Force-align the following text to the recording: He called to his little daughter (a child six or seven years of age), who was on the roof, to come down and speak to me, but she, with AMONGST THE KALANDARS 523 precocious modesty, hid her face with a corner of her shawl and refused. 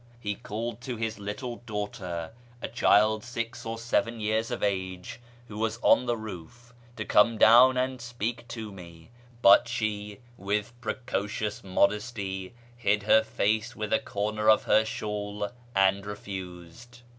He 0.19 0.33
called 0.33 0.81
to 0.81 0.95
his 0.97 1.19
little 1.19 1.57
daughter 1.57 2.31
(a 2.59 2.67
child 2.67 3.23
six 3.23 3.67
or 3.67 3.77
seven 3.77 4.19
years 4.19 4.49
of 4.49 4.63
age), 4.63 5.19
who 5.47 5.59
was 5.59 5.77
on 5.83 6.07
the 6.07 6.17
roof, 6.17 6.73
to 6.95 7.05
come 7.05 7.37
down 7.37 7.77
and 7.77 8.01
speak 8.01 8.47
to 8.47 8.71
me, 8.71 9.11
but 9.43 9.67
she, 9.67 10.19
with 10.37 10.73
AMONGST 10.81 10.81
THE 10.81 10.93
KALANDARS 11.11 11.31
523 11.33 11.49
precocious 11.53 11.63
modesty, 11.63 12.55
hid 12.75 13.03
her 13.03 13.21
face 13.21 13.75
with 13.75 13.93
a 13.93 13.99
corner 13.99 14.49
of 14.49 14.63
her 14.63 14.83
shawl 14.83 15.51
and 15.75 16.03
refused. 16.03 17.03